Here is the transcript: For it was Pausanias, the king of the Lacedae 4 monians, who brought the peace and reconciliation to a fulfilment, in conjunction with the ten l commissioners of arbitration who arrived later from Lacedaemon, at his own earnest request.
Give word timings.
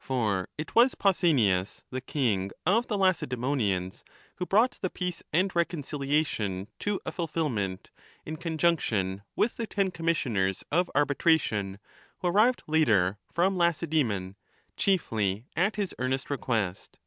For 0.00 0.48
it 0.58 0.74
was 0.74 0.96
Pausanias, 0.96 1.84
the 1.90 2.00
king 2.00 2.50
of 2.66 2.88
the 2.88 2.98
Lacedae 2.98 3.36
4 3.36 3.38
monians, 3.44 4.02
who 4.34 4.44
brought 4.44 4.76
the 4.82 4.90
peace 4.90 5.22
and 5.32 5.54
reconciliation 5.54 6.66
to 6.80 6.98
a 7.06 7.12
fulfilment, 7.12 7.92
in 8.24 8.36
conjunction 8.36 9.22
with 9.36 9.56
the 9.56 9.66
ten 9.68 9.86
l 9.86 9.90
commissioners 9.92 10.64
of 10.72 10.90
arbitration 10.96 11.78
who 12.18 12.26
arrived 12.26 12.64
later 12.66 13.18
from 13.30 13.56
Lacedaemon, 13.56 14.34
at 15.56 15.76
his 15.76 15.94
own 16.00 16.04
earnest 16.04 16.30
request. 16.30 16.98